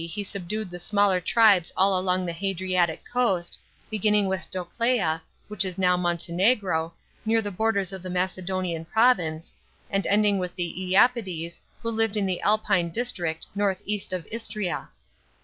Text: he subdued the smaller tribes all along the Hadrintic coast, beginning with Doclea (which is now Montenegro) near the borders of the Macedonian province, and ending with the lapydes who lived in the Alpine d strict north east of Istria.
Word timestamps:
he 0.09 0.23
subdued 0.23 0.71
the 0.71 0.79
smaller 0.79 1.21
tribes 1.21 1.71
all 1.77 1.95
along 1.95 2.25
the 2.25 2.33
Hadrintic 2.33 3.01
coast, 3.05 3.59
beginning 3.91 4.25
with 4.25 4.49
Doclea 4.49 5.21
(which 5.47 5.63
is 5.63 5.77
now 5.77 5.95
Montenegro) 5.95 6.91
near 7.23 7.39
the 7.39 7.51
borders 7.51 7.93
of 7.93 8.01
the 8.01 8.09
Macedonian 8.09 8.83
province, 8.83 9.53
and 9.91 10.07
ending 10.07 10.39
with 10.39 10.55
the 10.55 10.73
lapydes 10.75 11.61
who 11.83 11.91
lived 11.91 12.17
in 12.17 12.25
the 12.25 12.41
Alpine 12.41 12.89
d 12.89 13.03
strict 13.03 13.45
north 13.53 13.83
east 13.85 14.11
of 14.11 14.27
Istria. 14.31 14.89